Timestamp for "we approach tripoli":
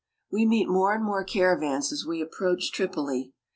2.07-3.33